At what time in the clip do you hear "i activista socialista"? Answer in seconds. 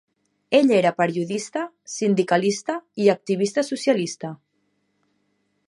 3.05-4.33